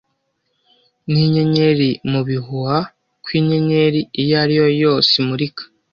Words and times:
ninyenyeri 1.11 1.89
mubihuha 2.11 2.77
ko 3.23 3.29
inyenyeri 3.39 4.01
iyo 4.21 4.33
ari 4.43 4.53
yo 4.61 4.67
yose 4.83 5.11
imurika 5.21 5.63